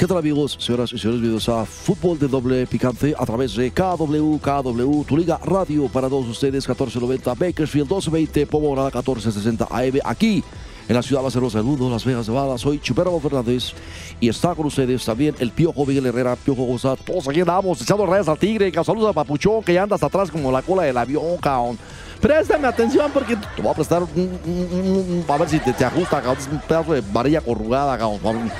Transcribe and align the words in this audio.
¿Qué 0.00 0.06
tal 0.06 0.16
amigos, 0.16 0.56
señoras 0.58 0.90
y 0.94 0.98
señores? 0.98 1.20
Bienvenidos 1.20 1.46
a 1.50 1.66
Fútbol 1.66 2.18
de 2.18 2.26
Doble 2.26 2.66
Picante 2.66 3.14
a 3.18 3.26
través 3.26 3.54
de 3.54 3.70
KW, 3.70 4.38
KW, 4.38 5.04
tu 5.04 5.18
liga 5.18 5.38
radio 5.44 5.88
para 5.88 6.08
todos 6.08 6.26
ustedes, 6.26 6.66
1490 6.66 7.34
Bakersfield, 7.34 7.84
1220 7.86 8.46
Pomona, 8.46 8.84
1460 8.84 9.66
AM, 9.70 10.00
aquí 10.02 10.42
en 10.88 10.96
la 10.96 11.02
ciudad 11.02 11.22
más 11.22 11.36
hermosa 11.36 11.58
del 11.58 11.66
mundo, 11.66 11.90
Las 11.90 12.06
Vegas, 12.06 12.26
Nevada. 12.26 12.56
Soy 12.56 12.80
Chupero 12.80 13.20
Fernández 13.20 13.74
y 14.20 14.30
está 14.30 14.54
con 14.54 14.64
ustedes 14.64 15.04
también 15.04 15.34
el 15.38 15.50
Piojo 15.50 15.84
Miguel 15.84 16.06
Herrera, 16.06 16.34
Piojo 16.34 16.64
González. 16.64 17.04
Todos 17.04 17.28
aquí 17.28 17.40
andamos 17.40 17.82
echando 17.82 18.06
rayas 18.06 18.28
al 18.28 18.38
tigre, 18.38 18.72
saludos 18.82 19.10
a 19.10 19.12
Papuchón 19.12 19.62
que 19.62 19.74
ya 19.74 19.82
anda 19.82 19.96
hasta 19.96 20.06
atrás 20.06 20.30
como 20.30 20.50
la 20.50 20.62
cola 20.62 20.84
del 20.84 20.96
avión, 20.96 21.36
cabrón. 21.42 21.78
Préstame 22.22 22.66
atención 22.66 23.10
porque 23.12 23.36
te 23.36 23.60
voy 23.60 23.70
a 23.70 23.74
prestar 23.74 24.02
un, 24.02 24.08
un- 24.46 25.24
a 25.28 25.36
ver 25.36 25.48
si 25.50 25.58
te, 25.58 25.84
ajusta, 25.84 26.22
cabrón. 26.22 26.38
Es 26.38 26.48
un 26.50 26.58
pedazo 26.60 26.94
de 26.94 27.02
varilla 27.12 27.42
corrugada, 27.42 27.98
cabrón. 27.98 28.50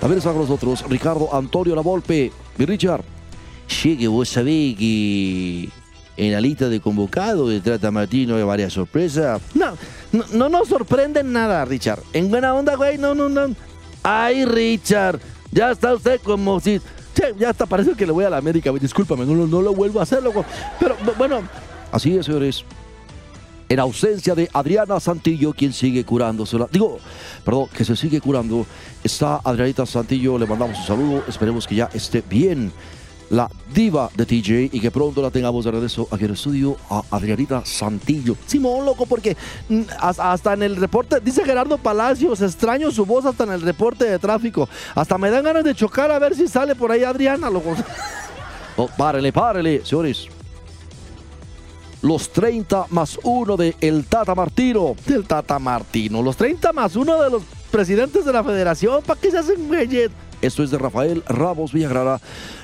También 0.00 0.18
está 0.18 0.30
con 0.32 0.42
nosotros 0.42 0.84
Ricardo 0.88 1.28
Antonio 1.34 1.74
Lavolpe. 1.74 2.32
Mi 2.56 2.64
Richard. 2.66 3.02
Sí, 3.66 3.96
que 3.98 4.08
vos 4.08 4.28
sabés 4.28 4.76
que 4.76 5.68
en 6.16 6.32
la 6.32 6.40
lista 6.40 6.68
de 6.68 6.80
convocados 6.80 7.50
de 7.50 7.60
Trata 7.60 7.90
Martino 7.90 8.36
hay 8.36 8.42
varias 8.42 8.72
sorpresas. 8.72 9.40
No, 9.54 9.72
no, 10.12 10.24
no 10.32 10.48
nos 10.48 10.68
sorprende 10.68 11.22
nada, 11.22 11.64
Richard. 11.64 12.02
En 12.12 12.28
buena 12.30 12.54
onda, 12.54 12.76
güey, 12.76 12.96
no, 12.98 13.14
no, 13.14 13.28
no. 13.28 13.54
Ay, 14.02 14.44
Richard, 14.44 15.20
ya 15.50 15.72
está 15.72 15.94
usted 15.94 16.20
como 16.22 16.60
si... 16.60 16.80
Che, 17.14 17.34
ya 17.38 17.50
hasta 17.50 17.66
parece 17.66 17.94
que 17.94 18.06
le 18.06 18.12
voy 18.12 18.24
a 18.24 18.30
la 18.30 18.36
América, 18.38 18.70
güey. 18.70 18.80
Discúlpame, 18.80 19.26
no, 19.26 19.34
lo- 19.34 19.46
no 19.48 19.60
lo 19.60 19.74
vuelvo 19.74 19.98
a 20.00 20.04
hacer, 20.04 20.22
loco. 20.22 20.44
Pero, 20.78 20.96
bu- 20.98 21.16
bueno, 21.18 21.40
Así 21.90 22.16
es, 22.16 22.26
señores. 22.26 22.64
En 23.68 23.80
ausencia 23.80 24.34
de 24.34 24.48
Adriana 24.52 24.98
Santillo, 24.98 25.52
quien 25.52 25.72
sigue 25.74 26.02
curándose. 26.04 26.56
Digo, 26.72 26.98
perdón, 27.44 27.66
que 27.76 27.84
se 27.84 27.94
sigue 27.96 28.20
curando. 28.20 28.64
Está 29.04 29.40
Adrianita 29.44 29.84
Santillo, 29.84 30.38
le 30.38 30.46
mandamos 30.46 30.78
un 30.78 30.84
saludo. 30.86 31.22
Esperemos 31.28 31.66
que 31.66 31.74
ya 31.74 31.90
esté 31.92 32.22
bien 32.22 32.72
la 33.30 33.50
diva 33.74 34.08
de 34.16 34.24
TJ 34.24 34.70
y 34.72 34.80
que 34.80 34.90
pronto 34.90 35.20
la 35.20 35.30
tengamos 35.30 35.62
de 35.66 35.70
regreso 35.70 36.08
aquí 36.10 36.24
en 36.24 36.30
el 36.30 36.34
estudio 36.36 36.78
a 36.88 37.02
Adrianita 37.10 37.62
Santillo. 37.66 38.36
Simón, 38.46 38.86
loco, 38.86 39.04
porque 39.04 39.36
mm, 39.68 39.82
has- 40.00 40.18
hasta 40.18 40.54
en 40.54 40.62
el 40.62 40.76
reporte, 40.76 41.20
dice 41.20 41.44
Gerardo 41.44 41.76
Palacios, 41.76 42.40
extraño 42.40 42.90
su 42.90 43.04
voz 43.04 43.26
hasta 43.26 43.44
en 43.44 43.52
el 43.52 43.60
reporte 43.60 44.06
de 44.06 44.18
tráfico. 44.18 44.66
Hasta 44.94 45.18
me 45.18 45.28
dan 45.28 45.44
ganas 45.44 45.62
de 45.64 45.74
chocar 45.74 46.10
a 46.10 46.18
ver 46.18 46.34
si 46.34 46.48
sale 46.48 46.74
por 46.74 46.90
ahí 46.90 47.04
Adriana, 47.04 47.50
loco. 47.50 47.74
Oh, 48.80 48.88
párele, 48.96 49.32
párele, 49.32 49.84
señores. 49.84 50.28
Los 52.02 52.30
30 52.30 52.86
más 52.90 53.18
1 53.22 53.56
de 53.56 53.74
El 53.80 54.04
Tata 54.06 54.34
Martino. 54.34 54.94
Del 55.06 55.24
Tata 55.26 55.58
Martino, 55.58 56.22
los 56.22 56.36
30 56.36 56.72
más 56.72 56.94
uno 56.96 57.20
de 57.22 57.30
los 57.30 57.42
presidentes 57.70 58.24
de 58.24 58.32
la 58.32 58.44
federación, 58.44 59.02
¿para 59.04 59.20
qué 59.20 59.30
se 59.30 59.38
hacen 59.38 59.66
güeyes? 59.66 60.10
Esto 60.40 60.62
es 60.62 60.70
de 60.70 60.78
Rafael 60.78 61.24
Ramos 61.28 61.72
Villagrana. 61.72 62.20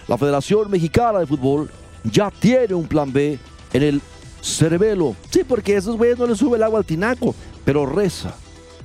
La 0.06 0.16
Federación 0.16 0.70
Mexicana 0.70 1.18
de 1.18 1.26
Fútbol 1.26 1.70
ya 2.04 2.30
tiene 2.30 2.74
un 2.74 2.86
plan 2.86 3.12
B 3.12 3.38
en 3.72 3.82
el 3.82 4.00
cerebelo, 4.40 5.16
Sí, 5.30 5.42
porque 5.42 5.74
a 5.74 5.78
esos 5.78 5.96
güeyes 5.96 6.18
no 6.18 6.26
les 6.26 6.38
sube 6.38 6.56
el 6.56 6.62
agua 6.62 6.78
al 6.78 6.84
tinaco. 6.84 7.34
pero 7.64 7.86
reza 7.86 8.34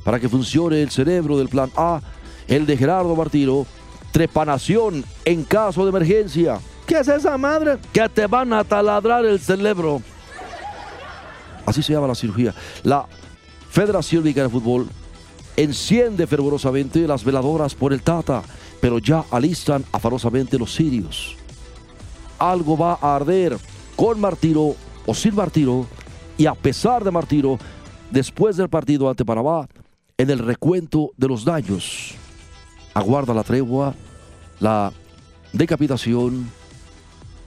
para 0.04 0.20
que 0.20 0.30
funcione 0.30 0.82
el 0.82 0.90
cerebro 0.90 1.38
del 1.38 1.50
plan 1.50 1.70
A, 1.76 2.02
el 2.48 2.66
de 2.66 2.78
Gerardo 2.78 3.16
Martino, 3.16 3.68
trepanación 4.12 5.04
en 5.26 5.44
caso 5.44 5.84
de 5.84 5.90
emergencia. 5.90 6.60
¿Qué 6.88 6.98
es 7.00 7.08
esa 7.08 7.38
madre? 7.38 7.78
Que 7.94 8.08
te 8.10 8.26
van 8.26 8.54
a 8.54 8.64
taladrar 8.64 9.26
el 9.26 9.40
cerebro. 9.40 10.02
Así 11.70 11.84
se 11.84 11.94
llama 11.94 12.08
la 12.08 12.16
cirugía. 12.16 12.56
La 12.82 13.06
Federación 13.70 14.24
Mexicana 14.24 14.48
de 14.48 14.54
Fútbol 14.54 14.88
enciende 15.56 16.26
fervorosamente 16.26 17.08
las 17.08 17.24
veladoras 17.24 17.76
por 17.76 17.94
el 17.94 18.02
Tata, 18.02 18.42
pero 18.82 18.98
ya 18.98 19.24
alistan 19.30 19.86
afanosamente 19.92 20.58
los 20.58 20.74
sirios. 20.74 21.38
Algo 22.40 22.76
va 22.76 22.98
a 23.00 23.16
arder 23.16 23.56
con 23.96 24.20
Martiro 24.20 24.76
o 25.06 25.14
sin 25.14 25.36
Martiro, 25.36 25.86
y 26.40 26.48
a 26.48 26.56
pesar 26.56 27.04
de 27.04 27.12
Martiro, 27.12 27.60
después 28.10 28.58
del 28.58 28.70
partido 28.70 29.08
ante 29.08 29.24
Panamá, 29.24 29.68
en 30.18 30.32
el 30.32 30.40
recuento 30.40 31.12
de 31.18 31.28
los 31.28 31.46
daños, 31.46 32.16
aguarda 32.96 33.36
la 33.36 33.44
tregua, 33.44 33.94
la 34.60 34.92
decapitación 35.54 36.50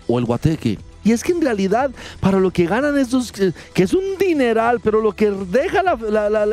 o 0.06 0.20
el 0.20 0.24
guateque. 0.26 0.78
Y 1.04 1.12
es 1.12 1.22
que 1.22 1.32
en 1.32 1.40
realidad, 1.40 1.90
para 2.20 2.38
lo 2.38 2.50
que 2.50 2.66
ganan 2.66 2.96
estos, 2.96 3.32
que 3.32 3.82
es 3.82 3.92
un 3.92 4.16
dineral, 4.18 4.80
pero 4.80 5.00
lo 5.00 5.12
que 5.12 5.30
deja 5.30 5.82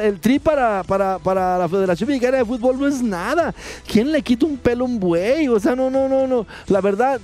el 0.01 0.19
tri 0.19 0.39
para, 0.39 0.83
para, 0.83 1.19
para 1.19 1.57
la 1.57 1.69
Federación 1.69 2.07
Mexicana 2.07 2.37
de 2.37 2.45
Fútbol 2.45 2.79
no 2.79 2.87
es 2.87 3.01
nada. 3.01 3.53
¿Quién 3.87 4.11
le 4.11 4.21
quita 4.21 4.45
un 4.45 4.57
pelo 4.57 4.85
a 4.85 4.87
un 4.87 4.99
buey? 4.99 5.47
O 5.47 5.59
sea, 5.59 5.75
no, 5.75 5.89
no, 5.89 6.09
no, 6.09 6.25
no. 6.25 6.47
La 6.67 6.81
verdad. 6.81 7.21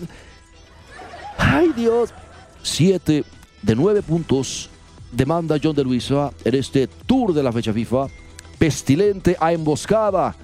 Ay, 1.37 1.71
Dios. 1.75 2.13
Siete 2.61 3.23
de 3.61 3.75
nueve 3.75 4.01
puntos 4.01 4.69
demanda 5.11 5.57
John 5.61 5.75
de 5.75 5.83
Luisa 5.83 6.31
en 6.43 6.55
este 6.55 6.87
tour 6.87 7.33
de 7.33 7.41
la 7.41 7.51
fecha 7.51 7.73
FIFA. 7.73 8.07
Pestilente 8.59 9.35
a 9.39 9.51
emboscada. 9.51 10.35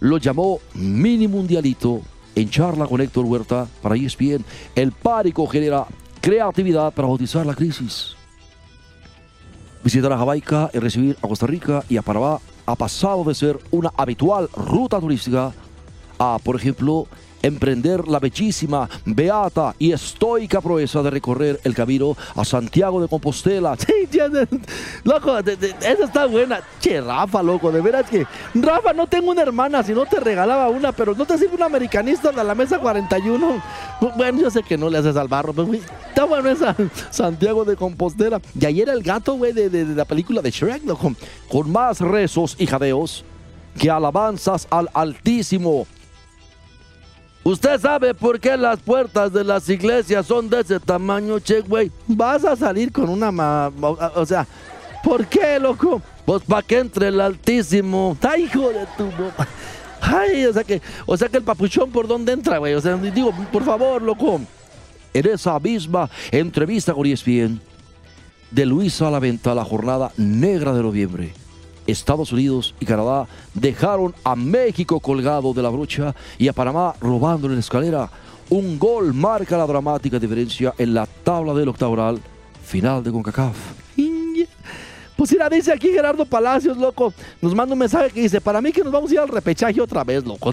Lo 0.00 0.18
llamó 0.18 0.60
mini 0.74 1.28
mundialito 1.28 2.00
en 2.34 2.48
charla 2.48 2.86
con 2.86 3.00
Héctor 3.00 3.24
Huerta 3.26 3.66
para 3.82 3.96
ESPN. 3.96 4.44
El 4.74 4.92
pánico 4.92 5.46
genera 5.46 5.86
creatividad 6.20 6.92
para 6.92 7.08
bautizar 7.08 7.46
la 7.46 7.54
crisis. 7.54 8.14
Visitar 9.82 10.12
a 10.12 10.18
Jamaica 10.18 10.70
y 10.72 10.78
recibir 10.78 11.16
a 11.22 11.28
Costa 11.28 11.46
Rica 11.46 11.82
y 11.88 11.96
a 11.96 12.02
Panamá 12.02 12.38
ha 12.66 12.74
pasado 12.76 13.24
de 13.24 13.34
ser 13.34 13.58
una 13.70 13.90
habitual 13.96 14.48
ruta 14.54 15.00
turística 15.00 15.52
a, 16.18 16.38
por 16.42 16.56
ejemplo, 16.56 17.06
emprender 17.42 18.06
la 18.08 18.18
bellísima, 18.18 18.88
beata 19.04 19.74
y 19.78 19.92
estoica 19.92 20.60
proeza 20.60 21.02
de 21.02 21.10
recorrer 21.10 21.60
el 21.64 21.74
camino 21.74 22.16
a 22.36 22.44
Santiago 22.44 23.00
de 23.00 23.08
Compostela. 23.08 23.76
Sí, 23.86 24.08
ya, 24.10 24.28
loco, 25.04 25.38
esa 25.38 26.04
está 26.04 26.26
buena. 26.26 26.60
Che, 26.80 27.00
Rafa, 27.00 27.42
loco, 27.42 27.72
de 27.72 27.80
veras 27.80 28.08
que. 28.08 28.26
Rafa, 28.54 28.92
no 28.92 29.06
tengo 29.06 29.30
una 29.30 29.42
hermana, 29.42 29.82
si 29.82 29.92
no 29.92 30.06
te 30.06 30.20
regalaba 30.20 30.68
una, 30.68 30.92
pero 30.92 31.14
no 31.14 31.24
te 31.26 31.36
sirve 31.38 31.54
un 31.56 31.62
americanista 31.62 32.30
de 32.32 32.44
la 32.44 32.54
mesa 32.54 32.78
41. 32.78 33.62
Bueno, 34.16 34.40
yo 34.40 34.50
sé 34.50 34.62
que 34.62 34.76
no 34.76 34.88
le 34.90 34.98
haces 34.98 35.16
al 35.16 35.28
barro, 35.28 35.52
pero 35.52 35.72
está 35.74 36.24
bueno 36.24 36.50
esa 36.50 36.74
Santiago 37.10 37.64
de 37.64 37.76
Compostela. 37.76 38.40
Y 38.58 38.66
ayer 38.66 38.88
el 38.88 39.02
gato, 39.02 39.34
güey, 39.34 39.52
de, 39.52 39.68
de- 39.70 39.84
de 39.84 39.94
la 39.94 40.04
película 40.04 40.42
de 40.42 40.50
Shrek, 40.50 40.84
loco. 40.84 41.12
Con 41.48 41.70
más 41.72 42.00
rezos 42.00 42.56
y 42.58 42.66
jadeos 42.66 43.24
que 43.78 43.90
alabanzas 43.90 44.66
al 44.70 44.88
Altísimo. 44.94 45.86
¿Usted 47.42 47.80
sabe 47.80 48.14
por 48.14 48.38
qué 48.38 48.56
las 48.56 48.80
puertas 48.80 49.32
de 49.32 49.42
las 49.42 49.68
iglesias 49.68 50.26
son 50.26 50.50
de 50.50 50.60
ese 50.60 50.78
tamaño, 50.78 51.38
che, 51.38 51.60
güey? 51.62 51.90
Vas 52.06 52.44
a 52.44 52.54
salir 52.54 52.92
con 52.92 53.08
una 53.08 53.32
ma... 53.32 53.72
O 54.14 54.26
sea, 54.26 54.46
¿por 55.02 55.26
qué, 55.26 55.58
loco? 55.58 56.02
Pues 56.26 56.42
para 56.42 56.62
que 56.62 56.78
entre 56.78 57.08
el 57.08 57.20
altísimo. 57.20 58.16
¡Ay, 58.22 58.44
hijo 58.44 58.68
de 58.68 58.86
tu! 58.96 59.08
Ay, 60.02 60.44
o 60.46 60.52
sea 60.52 60.64
que, 60.64 60.82
o 61.06 61.16
sea 61.16 61.28
que 61.28 61.38
el 61.38 61.42
papuchón 61.42 61.90
por 61.90 62.06
dónde 62.06 62.32
entra, 62.32 62.58
güey. 62.58 62.74
O 62.74 62.80
sea, 62.80 62.96
digo, 62.96 63.32
por 63.50 63.64
favor, 63.64 64.02
loco. 64.02 64.40
En 65.12 65.26
esa 65.26 65.58
misma 65.58 66.08
entrevista 66.30 66.92
con 66.92 67.06
ESPN, 67.06 67.60
de 68.50 68.66
Luisa 68.66 69.08
a 69.08 69.10
la 69.10 69.18
venta 69.18 69.54
la 69.54 69.64
jornada 69.64 70.12
negra 70.16 70.72
de 70.74 70.82
noviembre. 70.82 71.39
Estados 71.86 72.32
Unidos 72.32 72.74
y 72.80 72.86
Canadá 72.86 73.26
dejaron 73.54 74.14
a 74.24 74.36
México 74.36 75.00
colgado 75.00 75.52
de 75.52 75.62
la 75.62 75.68
brocha 75.68 76.14
y 76.38 76.48
a 76.48 76.52
Panamá 76.52 76.94
robando 77.00 77.46
en 77.46 77.54
la 77.54 77.60
escalera. 77.60 78.10
Un 78.48 78.78
gol 78.78 79.14
marca 79.14 79.56
la 79.56 79.66
dramática 79.66 80.18
diferencia 80.18 80.74
en 80.78 80.94
la 80.94 81.06
tabla 81.06 81.54
del 81.54 81.68
octagonal 81.68 82.20
final 82.64 83.02
de 83.02 83.12
CONCACAF. 83.12 83.56
Pues 85.20 85.32
mira, 85.32 85.50
dice 85.50 85.70
aquí 85.70 85.88
Gerardo 85.88 86.24
Palacios, 86.24 86.78
loco. 86.78 87.12
Nos 87.42 87.54
manda 87.54 87.74
un 87.74 87.78
mensaje 87.78 88.08
que 88.08 88.22
dice, 88.22 88.40
para 88.40 88.58
mí 88.62 88.72
que 88.72 88.82
nos 88.82 88.90
vamos 88.90 89.10
a 89.10 89.12
ir 89.12 89.20
al 89.20 89.28
repechaje 89.28 89.78
otra 89.78 90.02
vez, 90.02 90.24
loco. 90.24 90.50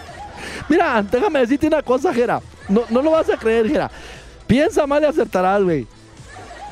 mira, 0.68 1.02
déjame 1.02 1.40
decirte 1.40 1.66
una 1.66 1.82
cosa, 1.82 2.14
Gera. 2.14 2.40
No, 2.68 2.84
no 2.88 3.02
lo 3.02 3.10
vas 3.10 3.28
a 3.30 3.36
creer, 3.36 3.66
Gera. 3.66 3.90
Piensa 4.46 4.86
mal 4.86 5.02
y 5.02 5.06
acertarás, 5.06 5.64
güey. 5.64 5.88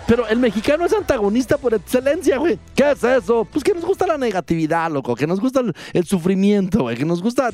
Pero 0.08 0.26
el 0.26 0.38
mexicano 0.38 0.86
es 0.86 0.92
antagonista 0.94 1.58
por 1.58 1.74
excelencia, 1.74 2.38
güey. 2.38 2.58
¿Qué 2.74 2.92
es 2.92 3.04
eso? 3.04 3.44
Pues 3.44 3.62
que 3.62 3.74
nos 3.74 3.84
gusta 3.84 4.06
la 4.06 4.16
negatividad, 4.16 4.90
loco, 4.90 5.14
que 5.14 5.26
nos 5.26 5.38
gusta 5.38 5.60
el, 5.92 6.06
sufrimiento, 6.06 6.84
güey, 6.84 6.96
que 6.96 7.04
nos 7.04 7.20
gusta, 7.20 7.50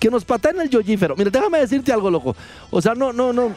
que 0.00 0.10
nos 0.10 0.24
pateen 0.24 0.60
el 0.60 0.68
yoyífero. 0.68 1.14
Mira, 1.16 1.30
déjame 1.30 1.60
decirte 1.60 1.92
algo, 1.92 2.10
loco. 2.10 2.34
O 2.72 2.82
sea, 2.82 2.96
no, 2.96 3.12
no, 3.12 3.32
no. 3.32 3.52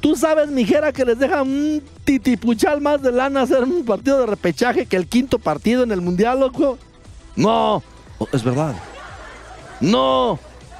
Tú 0.00 0.16
sabes, 0.16 0.48
mijera, 0.48 0.90
que 0.90 1.04
les 1.04 1.18
deja 1.18 1.42
un 1.42 1.82
titipuchal 2.04 2.80
más 2.80 3.02
de 3.02 3.12
lana 3.12 3.42
hacer 3.42 3.62
un 3.64 3.84
partido 3.84 4.20
de 4.20 4.26
repechaje 4.26 4.86
que 4.86 4.96
el 4.96 5.06
quinto 5.06 5.38
partido 5.38 5.82
en 5.82 5.92
el 5.92 6.00
mundial, 6.00 6.40
loco. 6.40 6.78
No, 7.36 7.82
es 8.32 8.42
verdad. 8.42 8.74
No, 9.82 10.38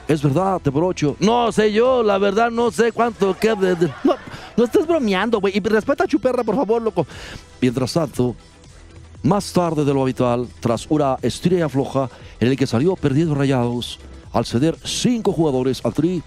es 0.09 0.23
verdad, 0.23 0.63
te 0.63 0.71
brocho. 0.71 1.15
No 1.21 1.53
sé 1.53 1.73
yo, 1.73 2.03
la 2.03 2.17
verdad 2.17 2.51
no 2.51 2.71
sé 2.71 2.93
cuánto. 2.93 3.35
De, 3.35 3.91
no, 4.03 4.15
no 4.57 4.65
estés 4.65 4.87
bromeando, 4.87 5.41
güey. 5.41 5.57
Y 5.57 5.61
respeta 5.61 6.05
a 6.05 6.07
Chuperra, 6.07 6.45
por 6.45 6.57
favor, 6.57 6.83
loco. 6.83 7.07
Mientras 7.61 7.93
tanto, 7.93 8.35
más 9.23 9.53
tarde 9.53 9.85
de 9.85 9.93
lo 9.93 10.03
habitual, 10.03 10.49
tras 10.61 10.87
una 10.89 11.17
estrella 11.23 11.69
floja 11.69 12.09
en 12.41 12.49
el 12.49 12.57
que 12.57 12.67
salió 12.67 12.97
perdiendo 12.97 13.35
rayados, 13.35 13.99
al 14.33 14.45
ceder 14.45 14.77
cinco 14.85 15.33
jugadores 15.33 15.81
al 15.85 15.95
tri 15.95 16.23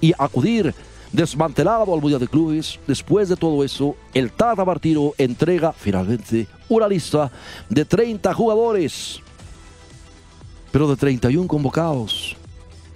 y 0.00 0.12
acudir 0.18 0.74
desmantelado 1.12 1.94
al 1.94 2.00
Mundial 2.00 2.20
de 2.20 2.28
Clubes, 2.28 2.78
después 2.86 3.28
de 3.28 3.36
todo 3.36 3.64
eso, 3.64 3.96
el 4.12 4.32
Tata 4.32 4.64
Martino 4.64 5.12
entrega 5.16 5.72
finalmente 5.72 6.46
una 6.68 6.88
lista 6.88 7.30
de 7.68 7.84
30 7.84 8.34
jugadores, 8.34 9.20
pero 10.72 10.88
de 10.88 10.96
31 10.96 11.46
convocados 11.46 12.36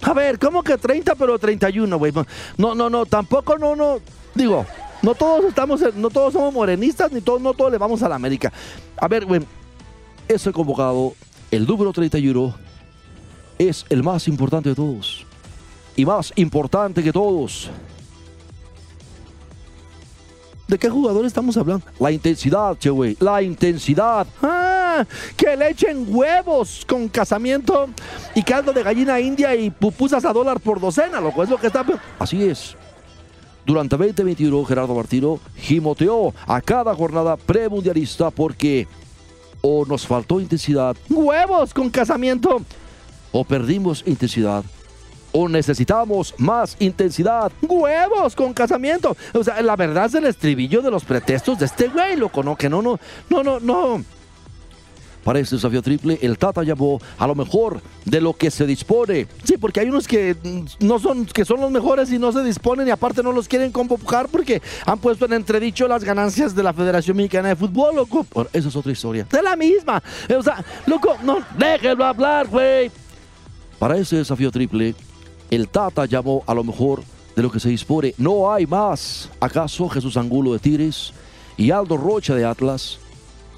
a 0.01 0.13
ver, 0.13 0.39
¿cómo 0.39 0.63
que 0.63 0.77
30 0.77 1.15
pero 1.15 1.37
31, 1.37 1.97
güey? 1.97 2.13
No, 2.57 2.73
no, 2.73 2.89
no, 2.89 3.05
tampoco, 3.05 3.57
no, 3.57 3.75
no. 3.75 3.99
Digo, 4.35 4.65
no 5.01 5.15
todos 5.15 5.45
estamos, 5.45 5.81
no 5.95 6.09
todos 6.09 6.33
somos 6.33 6.53
morenistas, 6.53 7.11
ni 7.11 7.21
todos, 7.21 7.41
no 7.41 7.53
todos 7.53 7.71
le 7.71 7.77
vamos 7.77 8.01
a 8.03 8.09
la 8.09 8.15
América. 8.15 8.51
A 8.97 9.07
ver, 9.07 9.25
güey, 9.25 9.41
ese 10.27 10.51
convocado, 10.51 11.13
el 11.51 11.65
número 11.65 11.91
31, 11.91 12.53
es 13.57 13.85
el 13.89 14.03
más 14.03 14.27
importante 14.27 14.69
de 14.69 14.75
todos. 14.75 15.25
Y 15.95 16.05
más 16.05 16.31
importante 16.35 17.03
que 17.03 17.11
todos. 17.11 17.69
¿De 20.67 20.77
qué 20.77 20.87
jugador 20.87 21.25
estamos 21.25 21.57
hablando? 21.57 21.85
La 21.99 22.11
intensidad, 22.11 22.77
che, 22.77 22.91
güey. 22.91 23.17
La 23.19 23.41
intensidad. 23.41 24.27
¡Ah! 24.41 25.03
Que 25.35 25.57
le 25.57 25.71
echen 25.71 26.05
huevos 26.07 26.85
con 26.87 27.09
casamiento 27.09 27.89
y 28.35 28.43
caldo 28.43 28.71
de 28.71 28.83
gallina 28.83 29.19
india 29.19 29.55
y 29.55 29.71
pupusas 29.71 30.23
a 30.25 30.31
dólar 30.31 30.59
por 30.59 30.79
docena, 30.79 31.19
loco. 31.19 31.41
Es 31.41 31.49
lo 31.49 31.57
que 31.57 31.67
está. 31.67 31.83
Así 32.19 32.43
es. 32.43 32.77
Durante 33.69 33.95
2021, 33.95 34.65
Gerardo 34.65 34.95
Martino 34.95 35.39
gimoteó 35.55 36.33
a 36.47 36.59
cada 36.59 36.95
jornada 36.95 37.37
premundialista 37.37 38.31
porque 38.31 38.87
o 39.61 39.85
nos 39.85 40.07
faltó 40.07 40.39
intensidad, 40.39 40.97
huevos 41.07 41.71
con 41.71 41.91
casamiento, 41.91 42.63
o 43.31 43.43
perdimos 43.43 44.01
intensidad 44.07 44.63
o 45.31 45.47
necesitamos 45.47 46.33
más 46.39 46.77
intensidad. 46.79 47.51
¡Huevos 47.61 48.35
con 48.35 48.55
casamiento! 48.55 49.15
O 49.35 49.43
sea, 49.43 49.61
la 49.61 49.75
verdad 49.75 50.07
es 50.07 50.15
el 50.15 50.25
estribillo 50.25 50.81
de 50.81 50.89
los 50.89 51.05
pretextos 51.05 51.59
de 51.59 51.67
este 51.67 51.89
güey, 51.89 52.15
loco, 52.15 52.41
¿no? 52.41 52.55
Que 52.55 52.69
no, 52.69 52.81
no, 52.81 52.99
no, 53.29 53.43
no, 53.43 53.59
no. 53.59 54.03
Para 55.29 55.41
este 55.41 55.57
desafío 55.57 55.83
triple, 55.83 56.17
el 56.23 56.39
Tata 56.39 56.63
llamó 56.63 56.99
a 57.19 57.27
lo 57.27 57.35
mejor 57.35 57.83
de 58.03 58.19
lo 58.19 58.33
que 58.33 58.49
se 58.49 58.65
dispone. 58.65 59.27
Sí, 59.43 59.57
porque 59.59 59.79
hay 59.79 59.87
unos 59.87 60.07
que 60.07 60.35
no 60.79 60.97
son, 60.97 61.27
que 61.27 61.45
son 61.45 61.61
los 61.61 61.69
mejores 61.69 62.11
y 62.11 62.17
no 62.17 62.31
se 62.31 62.41
disponen 62.41 62.87
y 62.87 62.89
aparte 62.89 63.21
no 63.21 63.31
los 63.31 63.47
quieren 63.47 63.71
convocar 63.71 64.27
porque 64.27 64.59
han 64.87 64.97
puesto 64.97 65.25
en 65.25 65.33
entredicho 65.33 65.87
las 65.87 66.03
ganancias 66.03 66.55
de 66.55 66.63
la 66.63 66.73
Federación 66.73 67.15
Mexicana 67.15 67.49
de 67.49 67.55
Fútbol, 67.55 67.97
loco. 67.97 68.25
Esa 68.51 68.69
es 68.69 68.75
otra 68.75 68.91
historia. 68.91 69.27
De 69.31 69.43
la 69.43 69.55
misma. 69.55 70.01
O 70.35 70.41
sea, 70.41 70.65
loco, 70.87 71.15
no, 71.21 71.37
déjenlo 71.55 72.05
hablar, 72.05 72.47
güey. 72.47 72.89
Para 73.77 73.97
ese 73.97 74.15
desafío 74.15 74.49
triple, 74.49 74.95
el 75.51 75.69
Tata 75.69 76.07
llamó 76.07 76.43
a 76.47 76.55
lo 76.55 76.63
mejor 76.63 77.03
de 77.35 77.43
lo 77.43 77.51
que 77.51 77.59
se 77.59 77.69
dispone. 77.69 78.15
No 78.17 78.51
hay 78.51 78.65
más. 78.65 79.29
¿Acaso 79.39 79.89
Jesús 79.89 80.17
Angulo 80.17 80.53
de 80.53 80.57
Tigres 80.57 81.13
y 81.55 81.69
Aldo 81.69 81.97
Rocha 81.97 82.33
de 82.33 82.45
Atlas, 82.45 82.97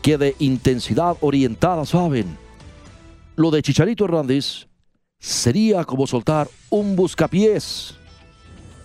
que 0.01 0.17
de 0.17 0.35
intensidad 0.39 1.15
orientada 1.21 1.85
saben? 1.85 2.37
Lo 3.35 3.51
de 3.51 3.61
Chicharito 3.61 4.05
Hernández 4.05 4.67
sería 5.19 5.83
como 5.83 6.07
soltar 6.07 6.47
un 6.69 6.95
buscapiés 6.95 7.95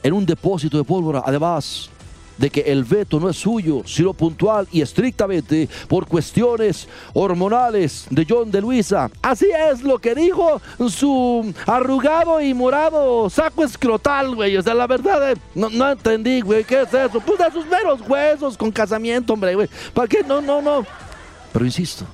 en 0.03 0.13
un 0.13 0.27
depósito 0.27 0.77
de 0.77 0.85
pólvora. 0.85 1.23
Además, 1.25 1.91
de 2.39 2.51
que 2.51 2.61
el 2.61 2.85
veto 2.85 3.19
no 3.19 3.29
es 3.29 3.37
suyo, 3.37 3.83
sino 3.87 4.13
puntual 4.13 4.69
y 4.71 4.83
estrictamente 4.83 5.69
por 5.89 6.07
cuestiones 6.07 6.89
hormonales 7.15 8.07
de 8.11 8.27
John 8.29 8.51
de 8.51 8.61
Luisa. 8.61 9.11
Así 9.23 9.47
es 9.71 9.83
lo 9.83 9.99
que 9.99 10.15
dijo 10.15 10.61
su 10.89 11.53
arrugado 11.67 12.41
y 12.41 12.53
morado 12.55 13.31
saco 13.31 13.65
escrotal, 13.65 14.35
güey. 14.35 14.57
O 14.57 14.63
sea, 14.63 14.75
la 14.75 14.87
verdad, 14.87 15.33
eh, 15.33 15.37
no, 15.55 15.71
no 15.71 15.91
entendí, 15.91 16.41
güey. 16.41 16.65
¿Qué 16.65 16.83
es 16.83 16.93
eso? 16.93 17.21
Pues 17.21 17.39
de 17.39 17.51
sus 17.51 17.67
meros 17.67 18.01
huesos 18.07 18.57
con 18.57 18.71
casamiento, 18.71 19.33
hombre, 19.33 19.55
güey. 19.55 19.69
¿Para 19.95 20.09
qué? 20.09 20.23
No, 20.23 20.41
no, 20.41 20.61
no. 20.61 20.85
Pero 21.56 21.64
insisto, 21.64 22.05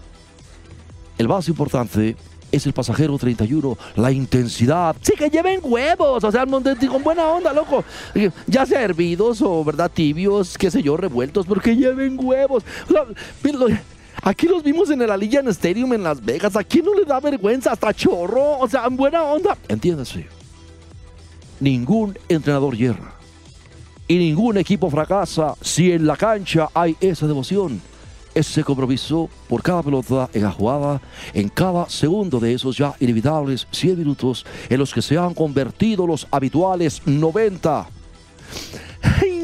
el 1.18 1.26
más 1.26 1.48
importante 1.48 2.14
es 2.52 2.64
el 2.64 2.72
pasajero 2.72 3.18
31, 3.18 3.76
la 3.96 4.12
intensidad. 4.12 4.94
Sí, 5.00 5.14
que 5.18 5.30
lleven 5.30 5.58
huevos, 5.64 6.22
o 6.22 6.30
sea, 6.30 6.46
con 6.46 7.02
buena 7.02 7.26
onda, 7.26 7.52
loco. 7.52 7.82
Ya 8.46 8.64
sea 8.66 8.82
hervidos 8.82 9.42
o, 9.42 9.64
¿verdad? 9.64 9.90
Tibios, 9.92 10.56
qué 10.56 10.70
sé 10.70 10.80
yo, 10.80 10.96
revueltos, 10.96 11.44
porque 11.44 11.74
lleven 11.74 12.24
huevos. 12.24 12.62
Aquí 14.22 14.46
los 14.46 14.62
vimos 14.62 14.90
en 14.90 15.02
el 15.02 15.10
Allianz 15.10 15.48
Stadium 15.48 15.92
en 15.92 16.04
Las 16.04 16.24
Vegas. 16.24 16.54
Aquí 16.54 16.80
no 16.80 16.94
le 16.94 17.04
da 17.04 17.18
vergüenza, 17.18 17.72
hasta 17.72 17.92
chorro. 17.92 18.60
O 18.60 18.68
sea, 18.68 18.84
en 18.86 18.96
buena 18.96 19.24
onda. 19.24 19.58
Entiéndase. 19.66 20.28
Ningún 21.58 22.16
entrenador 22.28 22.76
hierra. 22.76 23.12
Y 24.06 24.18
ningún 24.18 24.56
equipo 24.58 24.88
fracasa 24.88 25.56
si 25.60 25.90
en 25.90 26.06
la 26.06 26.16
cancha 26.16 26.68
hay 26.72 26.96
esa 27.00 27.26
devoción 27.26 27.82
ese 28.34 28.64
compromiso 28.64 29.28
por 29.48 29.62
cada 29.62 29.82
pelota 29.82 30.28
en 30.32 30.42
la 30.42 30.50
jugada, 30.50 31.00
en 31.34 31.48
cada 31.48 31.88
segundo 31.88 32.40
de 32.40 32.54
esos 32.54 32.76
ya 32.76 32.94
inevitables 33.00 33.66
100 33.70 33.98
minutos 33.98 34.46
en 34.68 34.78
los 34.78 34.92
que 34.92 35.02
se 35.02 35.18
han 35.18 35.34
convertido 35.34 36.06
los 36.06 36.26
habituales 36.30 37.02
90. 37.06 37.88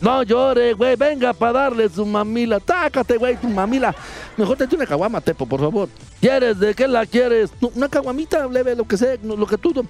No 0.00 0.22
llore, 0.22 0.72
güey, 0.72 0.96
venga 0.96 1.34
para 1.34 1.52
darle 1.52 1.88
su 1.88 2.06
mamila. 2.06 2.58
Tácate, 2.58 3.18
güey, 3.18 3.36
tu 3.36 3.48
mamila. 3.48 3.94
Mejor 4.36 4.56
te 4.56 4.74
una 4.74 4.86
caguama, 4.86 5.20
Tepo, 5.20 5.44
por 5.44 5.60
favor. 5.60 5.88
¿Quieres? 6.20 6.58
¿De 6.58 6.74
qué 6.74 6.88
la 6.88 7.04
quieres? 7.04 7.50
una 7.74 7.88
caguamita 7.88 8.46
leve, 8.46 8.74
lo 8.74 8.84
que 8.84 8.96
sea, 8.96 9.16
lo 9.22 9.46
que 9.46 9.58
tú... 9.58 9.84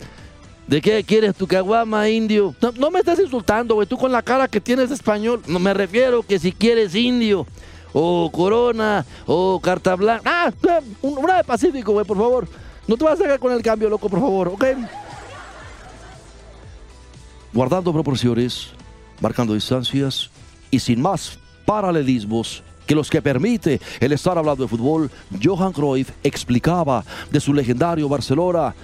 ¿De 0.66 0.80
qué 0.80 1.02
quieres 1.02 1.34
tu 1.34 1.48
caguama, 1.48 2.08
indio? 2.08 2.54
No, 2.60 2.70
no 2.72 2.90
me 2.90 3.00
estás 3.00 3.18
insultando, 3.18 3.74
güey, 3.74 3.88
tú 3.88 3.96
con 3.96 4.12
la 4.12 4.22
cara 4.22 4.46
que 4.46 4.60
tienes 4.60 4.88
de 4.88 4.94
español. 4.94 5.42
No 5.48 5.58
me 5.58 5.74
refiero 5.74 6.22
que 6.22 6.38
si 6.38 6.52
quieres 6.52 6.94
indio 6.94 7.46
o 7.92 8.30
Corona, 8.30 9.04
o 9.26 9.60
Carta 9.60 9.94
Blanca. 9.96 10.22
Ah, 10.26 10.52
una 11.02 11.36
de 11.36 11.44
Pacífico, 11.44 11.92
güey, 11.92 12.06
por 12.06 12.16
favor. 12.16 12.48
No 12.86 12.96
te 12.96 13.04
vas 13.04 13.20
a 13.20 13.22
sacar 13.22 13.38
con 13.38 13.52
el 13.52 13.62
cambio, 13.62 13.88
loco, 13.88 14.08
por 14.08 14.20
favor, 14.20 14.48
¿ok? 14.48 14.64
Guardando 17.52 17.92
proporciones, 17.92 18.70
marcando 19.20 19.54
distancias 19.54 20.30
y 20.70 20.78
sin 20.78 21.00
más 21.00 21.38
paralelismos 21.66 22.62
que 22.86 22.94
los 22.94 23.10
que 23.10 23.22
permite 23.22 23.80
el 24.00 24.12
estar 24.12 24.36
hablando 24.36 24.64
de 24.64 24.68
fútbol, 24.68 25.10
Johan 25.42 25.72
Cruyff 25.72 26.10
explicaba 26.24 27.04
de 27.30 27.38
su 27.38 27.54
legendario 27.54 28.08
Barcelona, 28.08 28.74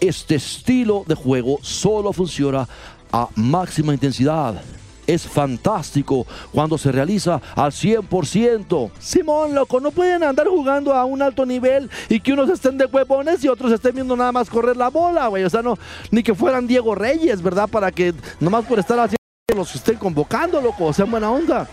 este 0.00 0.36
estilo 0.36 1.04
de 1.06 1.14
juego 1.14 1.58
solo 1.62 2.12
funciona 2.12 2.68
a 3.12 3.28
máxima 3.36 3.92
intensidad 3.92 4.62
es 5.06 5.26
fantástico 5.26 6.26
cuando 6.52 6.78
se 6.78 6.92
realiza 6.92 7.40
al 7.54 7.72
100%. 7.72 8.90
Simón, 8.98 9.54
loco, 9.54 9.80
no 9.80 9.90
pueden 9.90 10.22
andar 10.22 10.48
jugando 10.48 10.94
a 10.94 11.04
un 11.04 11.22
alto 11.22 11.44
nivel 11.44 11.90
y 12.08 12.20
que 12.20 12.32
unos 12.32 12.48
estén 12.50 12.78
de 12.78 12.86
huevones 12.86 13.42
y 13.44 13.48
otros 13.48 13.72
estén 13.72 13.94
viendo 13.94 14.16
nada 14.16 14.32
más 14.32 14.48
correr 14.48 14.76
la 14.76 14.88
bola, 14.88 15.28
güey. 15.28 15.44
O 15.44 15.50
sea, 15.50 15.62
no, 15.62 15.76
ni 16.10 16.22
que 16.22 16.34
fueran 16.34 16.66
Diego 16.66 16.94
Reyes, 16.94 17.42
¿verdad? 17.42 17.68
Para 17.68 17.90
que 17.90 18.14
nomás 18.40 18.64
por 18.64 18.78
estar 18.78 18.98
haciendo 18.98 19.16
los 19.54 19.74
estén 19.74 19.96
convocando, 19.96 20.60
loco, 20.60 20.86
o 20.86 20.92
sea, 20.92 21.04
buena 21.04 21.30
onda. 21.30 21.68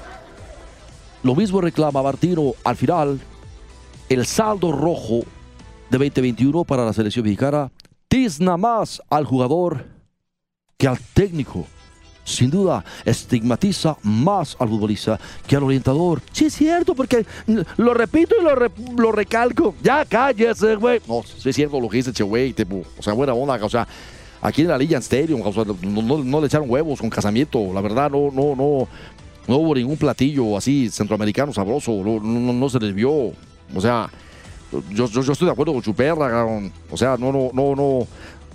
Lo 1.24 1.36
mismo 1.36 1.62
reclama 1.62 2.02
Martino 2.02 2.54
al 2.64 2.76
final. 2.76 3.20
El 4.10 4.26
saldo 4.26 4.72
rojo 4.72 5.20
de 5.90 5.98
2021 5.98 6.64
para 6.64 6.84
la 6.84 6.94
selección 6.94 7.24
mexicana 7.24 7.72
tizna 8.08 8.58
más 8.58 9.02
al 9.10 9.26
jugador 9.26 9.86
que 10.78 10.88
al 10.88 11.00
técnico 11.14 11.68
sin 12.30 12.50
duda 12.50 12.84
estigmatiza 13.06 13.98
más 14.04 14.56
al 14.60 14.70
futbolista 14.70 15.20
que 15.48 15.56
al 15.56 15.64
orientador. 15.64 16.22
Sí, 16.32 16.46
es 16.46 16.54
cierto, 16.54 16.96
porque 16.96 17.26
lo 17.78 17.94
repito 17.94 18.36
y 18.40 18.44
lo, 18.98 19.12
recalco. 19.12 19.76
Ya 19.84 20.06
cállese, 20.06 20.76
güey. 20.76 21.02
No, 21.08 21.24
sí 21.24 21.50
es 21.50 21.56
cierto 21.56 21.80
lo 21.80 21.90
que 21.90 21.98
dice, 21.98 22.14
che, 22.14 22.24
güey. 22.24 22.56
O 22.98 23.04
sea, 23.04 23.14
buena 23.14 23.34
onda, 23.34 23.60
o 23.64 23.70
sea. 23.70 23.88
Aquí 24.42 24.62
en 24.62 24.70
la 24.70 24.78
Liga 24.78 24.98
Stadium, 25.00 25.42
o 25.44 25.66
no, 26.24 26.40
le 26.40 26.48
echaron 26.48 26.70
huevos 26.70 27.02
con 27.02 27.10
casamiento, 27.10 27.74
la 27.74 27.82
verdad, 27.82 28.10
no, 28.10 28.32
no, 28.32 28.56
no. 28.56 28.88
No 29.48 29.58
hubo 29.58 29.76
ningún 29.76 29.98
platillo 29.98 30.56
así 30.56 30.90
centroamericano 30.90 31.52
sabroso, 31.52 31.92
no, 31.92 32.20
no- 32.22 32.70
se 32.70 32.80
les 32.80 32.94
vio. 32.94 33.12
O 33.12 33.82
sea, 33.82 34.10
yo, 34.72 35.08
yo, 35.08 35.22
yo 35.24 35.32
estoy 35.34 35.48
de 35.48 35.52
acuerdo 35.52 35.74
con 35.74 35.82
Chuperra. 35.82 36.46
O 36.90 36.96
sea, 36.96 37.18
no, 37.18 37.32
no, 37.34 37.50
no, 37.52 37.76
no. 37.76 38.08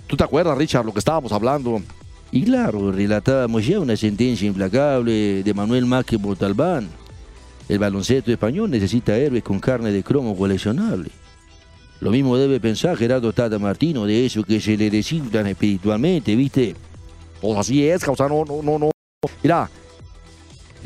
¿Tú 0.07 0.15
te 0.15 0.23
acuerdas, 0.23 0.57
Richard, 0.57 0.85
lo 0.85 0.93
que 0.93 0.99
estábamos 0.99 1.31
hablando? 1.31 1.81
Y 2.31 2.43
claro, 2.43 2.91
relatábamos 2.91 3.65
ya 3.65 3.79
una 3.79 3.95
sentencia 3.95 4.47
implacable 4.47 5.43
de 5.43 5.53
Manuel 5.53 5.85
Maque 5.85 6.17
Montalbán. 6.17 6.89
El 7.69 7.79
baloncesto 7.79 8.31
español 8.31 8.69
necesita 8.69 9.17
héroes 9.17 9.43
con 9.43 9.59
carne 9.59 9.91
de 9.91 10.03
cromo 10.03 10.35
coleccionable. 10.35 11.09
Lo 12.01 12.11
mismo 12.11 12.37
debe 12.37 12.59
pensar 12.59 12.97
Gerardo 12.97 13.31
Tata 13.31 13.57
Martino 13.57 14.05
de 14.05 14.25
eso 14.25 14.43
que 14.43 14.59
se 14.59 14.75
le 14.75 14.89
desinflan 14.89 15.47
espiritualmente, 15.47 16.35
¿viste? 16.35 16.75
Pues 17.41 17.57
así 17.57 17.87
es, 17.87 18.03
causa, 18.03 18.27
no, 18.27 18.43
no, 18.43 18.61
no, 18.61 18.77
no. 18.77 18.91
Mira, 19.41 19.69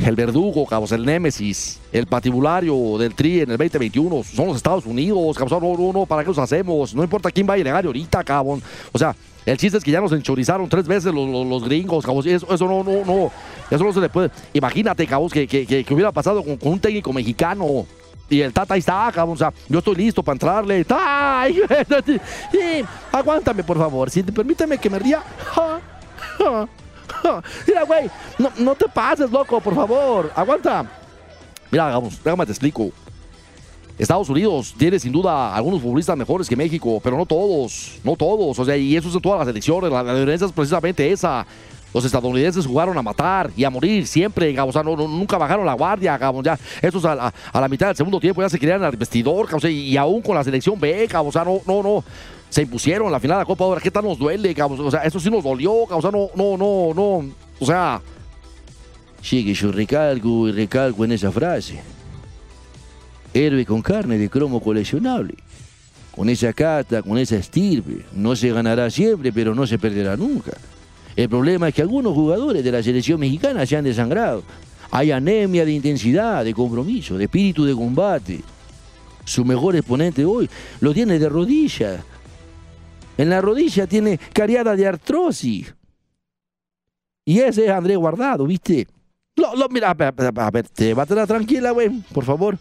el 0.05 0.15
verdugo, 0.15 0.65
causa, 0.65 0.95
el 0.95 1.05
némesis, 1.05 1.79
el 1.91 2.05
patibulario 2.05 2.97
del 2.97 3.15
TRI 3.15 3.41
en 3.41 3.51
el 3.51 3.57
2021 3.57 4.23
son 4.23 4.47
los 4.47 4.57
Estados 4.57 4.85
Unidos, 4.85 5.37
causa, 5.37 5.59
no, 5.59 5.75
no, 5.75 5.91
no, 5.91 6.05
¿para 6.05 6.23
qué 6.23 6.29
los 6.29 6.37
hacemos? 6.37 6.93
No 6.95 7.03
importa 7.03 7.31
quién 7.31 7.47
vaya 7.47 7.61
a 7.61 7.65
llegar 7.65 7.85
ahorita, 7.85 8.23
cabrón. 8.23 8.61
O 8.91 8.97
sea, 8.97 9.15
el 9.45 9.57
chiste 9.57 9.77
es 9.77 9.83
que 9.83 9.91
ya 9.91 10.01
nos 10.01 10.11
enchorizaron 10.11 10.67
tres 10.69 10.87
veces 10.87 11.13
los, 11.13 11.63
gringos, 11.63 12.05
cabrón. 12.05 12.27
Eso, 12.27 12.67
no, 12.67 12.83
no, 12.83 13.05
no, 13.05 13.31
eso 13.69 13.83
no 13.83 13.93
se 13.93 14.01
le 14.01 14.09
puede. 14.09 14.29
Imagínate, 14.53 15.07
cabrón, 15.07 15.29
que, 15.29 15.47
que, 15.47 15.65
que, 15.65 15.93
hubiera 15.93 16.11
pasado 16.11 16.43
con, 16.43 16.57
un 16.61 16.79
técnico 16.79 17.13
mexicano. 17.13 17.85
Y 18.29 18.41
el 18.41 18.53
Tata 18.53 18.75
ahí 18.75 18.79
está, 18.79 19.11
cabrón. 19.13 19.35
O 19.35 19.37
sea, 19.37 19.51
yo 19.67 19.79
estoy 19.79 19.95
listo 19.95 20.21
para 20.21 20.35
entrarle. 20.35 20.85
¡Ay! 20.89 21.61
Sí, 22.51 22.85
aguántame, 23.11 23.63
por 23.63 23.77
favor. 23.77 24.09
Si 24.09 24.21
te 24.23 24.31
permíteme 24.31 24.77
que 24.77 24.89
me 24.89 24.99
ría. 24.99 25.23
Mira, 27.67 27.83
güey, 27.83 28.09
no, 28.37 28.51
no 28.59 28.75
te 28.75 28.87
pases, 28.87 29.31
loco, 29.31 29.59
por 29.59 29.75
favor. 29.75 30.31
Aguanta. 30.35 30.85
Mira, 31.71 31.87
vamos, 31.87 32.21
déjame 32.23 32.45
te 32.45 32.51
explico. 32.51 32.91
Estados 33.99 34.29
Unidos 34.29 34.73
tiene 34.77 34.97
sin 34.97 35.11
duda 35.11 35.53
algunos 35.53 35.81
futbolistas 35.81 36.17
mejores 36.17 36.47
que 36.47 36.55
México, 36.55 36.99
pero 37.03 37.17
no 37.17 37.25
todos, 37.25 37.99
no 38.03 38.15
todos. 38.15 38.57
O 38.57 38.65
sea, 38.65 38.75
y 38.77 38.95
eso 38.95 39.09
es 39.09 39.15
en 39.15 39.21
todas 39.21 39.39
las 39.39 39.47
elecciones. 39.47 39.91
La, 39.91 40.01
la 40.01 40.13
diferencia 40.15 40.47
es 40.47 40.53
precisamente 40.53 41.11
esa. 41.11 41.45
Los 41.93 42.05
estadounidenses 42.05 42.65
jugaron 42.65 42.97
a 42.97 43.01
matar 43.01 43.49
y 43.57 43.63
a 43.63 43.69
morir 43.69 44.07
siempre. 44.07 44.57
O 44.61 44.71
sea, 44.71 44.83
no, 44.83 44.95
nunca 44.95 45.37
bajaron 45.37 45.65
la 45.65 45.73
guardia, 45.73 46.17
cabrón. 46.17 46.43
Ya, 46.43 46.57
estos 46.81 47.03
a, 47.03 47.33
la- 47.53 47.67
mitad 47.67 47.87
del 47.87 47.95
segundo 47.95 48.19
tiempo 48.19 48.41
ya 48.41 48.49
se 48.49 48.57
querían 48.59 48.83
al 48.83 48.95
vestidor. 48.95 49.53
O 49.53 49.59
sea, 49.59 49.69
y, 49.69 49.97
aún 49.97 50.21
con 50.21 50.35
la 50.35 50.43
selección 50.43 50.79
B. 50.79 51.07
O 51.13 51.31
sea, 51.31 51.43
no, 51.43 51.59
no, 51.67 51.83
no. 51.83 52.03
Se 52.49 52.61
impusieron 52.61 53.11
la 53.11 53.19
final 53.19 53.37
de 53.37 53.41
la 53.41 53.45
Copa 53.45 53.63
ahora. 53.65 53.81
¿Qué 53.81 53.91
tal 53.91 54.05
nos 54.05 54.17
duele? 54.17 54.55
O 54.61 54.91
sea, 54.91 55.01
eso 55.01 55.19
sí 55.19 55.29
nos 55.29 55.43
dolió. 55.43 55.73
O 55.73 56.01
sea, 56.01 56.11
no, 56.11 56.29
no, 56.35 56.55
no, 56.57 56.93
no. 56.93 57.29
O 57.59 57.65
sea, 57.65 58.01
Sí, 59.21 59.43
que 59.43 59.53
yo 59.53 59.71
recalco 59.71 60.47
y 60.47 60.51
recalco 60.53 61.03
en 61.03 61.11
esa 61.11 61.31
frase. 61.31 61.81
Héroe 63.33 63.65
con 63.65 63.81
carne 63.81 64.17
de 64.17 64.29
cromo 64.29 64.61
coleccionable. 64.61 65.35
Con 66.11 66.29
esa 66.29 66.51
cata, 66.53 67.01
con 67.01 67.17
esa 67.17 67.37
estirpe. 67.37 68.05
No 68.13 68.35
se 68.35 68.51
ganará 68.51 68.89
siempre, 68.89 69.31
pero 69.31 69.53
no 69.55 69.65
se 69.67 69.77
perderá 69.79 70.17
nunca. 70.17 70.51
El 71.15 71.29
problema 71.29 71.67
es 71.67 71.73
que 71.75 71.81
algunos 71.81 72.13
jugadores 72.13 72.63
de 72.63 72.71
la 72.71 72.81
selección 72.83 73.19
mexicana 73.19 73.65
se 73.65 73.75
han 73.77 73.83
desangrado. 73.83 74.43
Hay 74.91 75.11
anemia 75.11 75.65
de 75.65 75.71
intensidad, 75.73 76.43
de 76.43 76.53
compromiso, 76.53 77.17
de 77.17 77.25
espíritu 77.25 77.63
de 77.65 77.75
combate. 77.75 78.41
Su 79.23 79.45
mejor 79.45 79.75
exponente 79.75 80.25
hoy 80.25 80.49
lo 80.79 80.93
tiene 80.93 81.19
de 81.19 81.29
rodilla. 81.29 82.03
En 83.17 83.29
la 83.29 83.41
rodilla 83.41 83.85
tiene 83.85 84.17
cariada 84.33 84.75
de 84.75 84.87
artrosis. 84.87 85.73
Y 87.25 87.39
ese 87.39 87.65
es 87.65 87.69
Andrés 87.69 87.97
Guardado, 87.97 88.45
¿viste? 88.45 88.87
Lo, 89.35 89.55
lo- 89.55 89.69
mira, 89.69 89.91
a 89.91 89.93
ver, 89.93 90.13
a 90.17 90.51
llévatela 90.75 91.27
tranquila, 91.27 91.71
güey, 91.71 91.89
por 92.13 92.25
favor. 92.25 92.57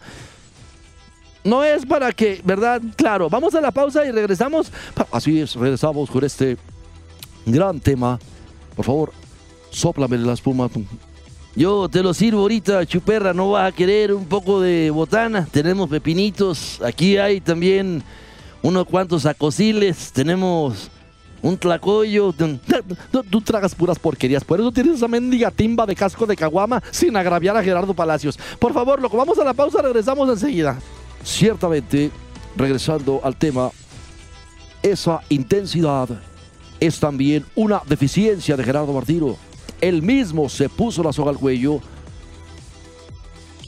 No 1.49 1.65
es 1.65 1.87
para 1.87 2.13
que, 2.13 2.43
¿verdad? 2.45 2.83
Claro, 2.95 3.31
vamos 3.31 3.55
a 3.55 3.63
la 3.63 3.71
pausa 3.71 4.05
y 4.05 4.11
regresamos. 4.11 4.71
Así 5.11 5.41
es, 5.41 5.55
regresamos 5.55 6.11
con 6.11 6.23
este 6.23 6.59
gran 7.47 7.81
tema. 7.81 8.19
Por 8.77 8.85
favor, 8.85 9.13
sóplame 9.71 10.19
la 10.19 10.35
espuma. 10.35 10.69
Yo 11.57 11.89
te 11.89 12.03
lo 12.03 12.13
sirvo 12.13 12.43
ahorita, 12.43 12.85
chuperra, 12.85 13.33
no 13.33 13.53
vas 13.53 13.73
a 13.73 13.75
querer 13.75 14.13
un 14.13 14.27
poco 14.27 14.61
de 14.61 14.91
botana. 14.91 15.49
Tenemos 15.51 15.89
pepinitos, 15.89 16.83
aquí 16.83 17.17
hay 17.17 17.41
también 17.41 18.03
unos 18.61 18.85
cuantos 18.85 19.25
acosiles, 19.25 20.13
tenemos 20.13 20.91
un 21.41 21.57
tlacoyo. 21.57 22.35
Tú, 22.35 23.25
tú 23.25 23.41
tragas 23.41 23.75
puras 23.75 23.99
porquerías, 23.99 24.45
por 24.45 24.61
eso 24.61 24.71
tienes 24.71 24.97
esa 24.97 25.09
mendiga 25.09 25.51
timba 25.51 25.87
de 25.87 25.97
casco 25.97 26.27
de 26.27 26.37
caguama 26.37 26.83
sin 26.91 27.17
agraviar 27.17 27.57
a 27.57 27.65
Gerardo 27.65 27.95
Palacios. 27.95 28.39
Por 28.59 28.75
favor, 28.75 29.01
loco, 29.01 29.17
vamos 29.17 29.39
a 29.39 29.45
la 29.45 29.55
pausa, 29.55 29.81
regresamos 29.81 30.29
enseguida. 30.29 30.79
Ciertamente, 31.29 32.11
regresando 32.57 33.21
al 33.23 33.37
tema, 33.37 33.71
esa 34.83 35.21
intensidad 35.29 36.09
es 36.81 36.99
también 36.99 37.45
una 37.55 37.83
deficiencia 37.87 38.57
de 38.57 38.65
Gerardo 38.65 38.95
Martino. 38.95 39.37
Él 39.83 40.03
mismo 40.03 40.49
se 40.49 40.71
puso 40.71 41.03
la 41.03 41.13
soga 41.13 41.31
al 41.31 41.37
cuello 41.37 41.81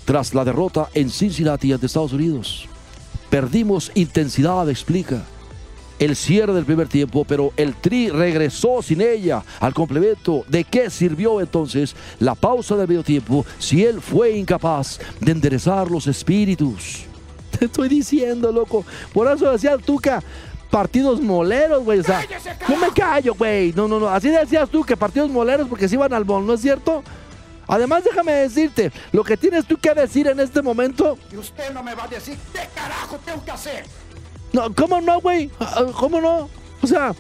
tras 0.07 0.33
la 0.35 0.43
derrota 0.43 0.89
en 0.95 1.11
Cincinnati 1.11 1.71
ante 1.71 1.85
Estados 1.85 2.15
Unidos. 2.15 2.67
Perdimos 3.29 3.93
intensidad, 3.95 4.69
explica. 4.71 5.23
El 5.99 6.17
cierre 6.17 6.55
del 6.55 6.65
primer 6.65 6.89
tiempo, 6.89 7.27
pero 7.27 7.53
el 7.59 7.75
Tri 7.75 8.09
regresó 8.09 8.81
sin 8.81 9.03
ella 9.03 9.45
al 9.61 9.75
complemento. 9.75 10.45
¿De 10.49 10.65
qué 10.65 10.89
sirvió 10.89 11.43
entonces 11.43 11.95
la 12.21 12.35
pausa 12.35 12.75
del 12.75 12.89
medio 12.89 13.05
tiempo 13.05 13.45
si 13.59 13.85
él 13.85 14.01
fue 14.01 14.35
incapaz 14.35 14.99
de 15.21 15.33
enderezar 15.33 15.91
los 15.91 16.07
espíritus? 16.07 17.10
Te 17.61 17.65
estoy 17.67 17.89
diciendo, 17.89 18.51
loco. 18.51 18.85
Por 19.13 19.31
eso 19.31 19.53
decía 19.53 19.73
el 19.75 19.83
Tuca, 19.83 20.21
partidos 20.71 21.21
moleros, 21.21 21.85
güey. 21.85 22.01
O 22.01 22.03
sea, 22.05 22.25
no 22.69 22.77
me 22.77 22.89
callo, 22.91 23.35
güey. 23.35 23.73
No, 23.75 23.87
no, 23.87 24.01
no. 24.01 24.09
Así 24.09 24.29
decías 24.31 24.69
tú 24.69 24.83
que 24.83 24.97
partidos 24.97 25.31
moleros 25.31 25.69
porque 25.69 25.89
se 25.89 25.95
iban 25.95 26.13
al 26.13 26.25
bol, 26.25 26.45
¿no 26.47 26.55
es 26.55 26.61
cierto? 26.63 27.05
Además, 27.69 28.03
déjame 28.03 28.33
decirte, 28.33 28.91
lo 29.13 29.23
que 29.23 29.37
tienes 29.37 29.65
tú 29.65 29.77
que 29.77 29.95
decir 29.95 30.27
en 30.27 30.41
este 30.41 30.61
momento. 30.61 31.17
Y 31.33 31.37
usted 31.37 31.73
no 31.73 31.85
me 31.85 31.95
va 31.95 32.05
a 32.05 32.09
decir 32.09 32.37
qué 32.53 32.69
carajo 32.75 33.17
tengo 33.25 33.45
que 33.45 33.51
hacer. 33.53 33.85
No, 34.53 34.75
¿cómo 34.75 35.01
no, 35.01 35.21
güey? 35.21 35.49
Ah, 35.61 35.85
¿Cómo 35.97 36.21
no? 36.21 36.49
O 36.83 36.87
sea, 36.89 37.15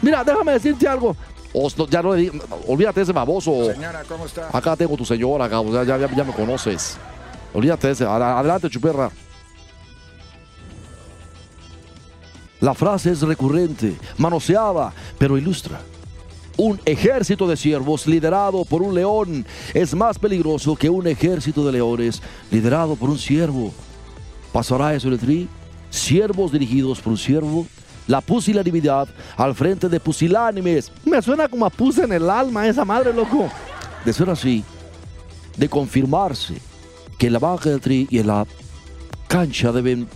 mira, 0.00 0.24
déjame 0.24 0.52
decirte 0.52 0.88
algo. 0.88 1.14
No, 1.54 1.86
ya 1.86 2.02
no 2.02 2.14
le 2.14 2.30
olvídate 2.66 3.00
ese 3.02 3.12
baboso. 3.12 3.72
Señora, 3.72 4.02
¿cómo 4.08 4.26
está? 4.26 4.48
Acá 4.52 4.76
tengo 4.76 4.96
tu 4.96 5.04
señora, 5.04 5.48
ya, 5.48 5.84
ya, 5.84 5.98
ya- 5.98 6.14
ya 6.14 6.24
me 6.24 6.32
conoces. 6.32 6.96
Olvídate 7.56 7.86
de 7.86 7.92
ese. 7.94 8.04
Ad- 8.04 8.20
Adelante, 8.38 8.68
chuperra. 8.68 9.10
La 12.60 12.74
frase 12.74 13.12
es 13.12 13.22
recurrente, 13.22 13.96
manoseada, 14.18 14.92
pero 15.18 15.38
ilustra. 15.38 15.80
Un 16.58 16.78
ejército 16.84 17.46
de 17.46 17.56
siervos 17.56 18.06
liderado 18.06 18.64
por 18.66 18.82
un 18.82 18.94
león 18.94 19.46
es 19.72 19.94
más 19.94 20.18
peligroso 20.18 20.76
que 20.76 20.88
un 20.90 21.06
ejército 21.06 21.64
de 21.66 21.72
leones 21.72 22.22
liderado 22.50 22.94
por 22.96 23.08
un 23.10 23.18
siervo. 23.18 23.72
¿Pasará 24.52 24.94
eso 24.94 25.08
en 25.08 25.14
el 25.14 25.20
tri? 25.20 25.48
Siervos 25.90 26.52
dirigidos 26.52 27.00
por 27.00 27.12
un 27.12 27.18
siervo. 27.18 27.66
La 28.06 28.20
pusilanimidad 28.20 29.08
al 29.36 29.54
frente 29.54 29.88
de 29.88 29.98
pusilánimes. 29.98 30.92
Me 31.04 31.20
suena 31.22 31.48
como 31.48 31.64
a 31.66 31.70
puse 31.70 32.04
en 32.04 32.12
el 32.12 32.28
alma 32.28 32.66
esa 32.66 32.84
madre, 32.84 33.12
loco. 33.14 33.48
De 34.04 34.12
ser 34.12 34.28
así, 34.30 34.62
de 35.56 35.68
confirmarse 35.68 36.54
que 37.18 37.26
en 37.28 37.32
la 37.32 37.38
banca 37.38 37.70
del 37.70 37.80
tri 37.80 38.06
y 38.10 38.18
en 38.18 38.26
la 38.28 38.46
cancha 39.28 39.72
deben 39.72 40.06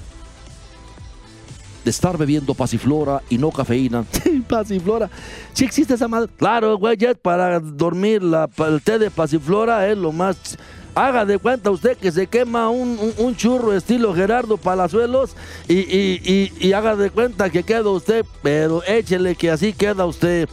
de 1.84 1.90
estar 1.90 2.18
bebiendo 2.18 2.54
pasiflora 2.54 3.22
y 3.30 3.38
no 3.38 3.50
cafeína. 3.50 4.04
Pasiflora. 4.48 5.08
Sí 5.54 5.64
existe 5.64 5.94
esa 5.94 6.08
madre. 6.08 6.28
Claro, 6.36 6.76
güey, 6.76 6.98
para 7.22 7.58
dormir, 7.58 8.22
la, 8.22 8.48
el 8.68 8.82
té 8.82 8.98
de 8.98 9.10
pasiflora 9.10 9.88
es 9.88 9.96
lo 9.96 10.12
más... 10.12 10.58
Haga 10.92 11.24
de 11.24 11.38
cuenta 11.38 11.70
usted 11.70 11.96
que 11.96 12.10
se 12.10 12.26
quema 12.26 12.68
un, 12.68 12.98
un- 13.16 13.36
churro 13.36 13.72
estilo 13.72 14.12
Gerardo 14.12 14.56
Palazuelos 14.56 15.36
y, 15.68 15.74
y- 15.78 16.20
y- 16.24 16.52
y 16.68 16.72
haga 16.72 16.96
de 16.96 17.10
cuenta 17.10 17.48
que 17.48 17.62
queda 17.62 17.88
usted, 17.88 18.26
pero 18.42 18.82
échele 18.84 19.36
que 19.36 19.50
así 19.52 19.72
queda 19.72 20.04
usted. 20.04 20.48